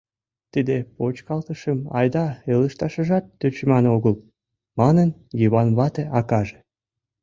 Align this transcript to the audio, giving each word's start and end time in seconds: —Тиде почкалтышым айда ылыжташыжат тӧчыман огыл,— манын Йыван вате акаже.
—Тиде 0.53 0.77
почкалтышым 0.95 1.79
айда 1.99 2.25
ылыжташыжат 2.53 3.25
тӧчыман 3.39 3.85
огыл,— 3.95 4.15
манын 4.79 5.09
Йыван 5.39 5.69
вате 5.77 6.03
акаже. 6.19 6.57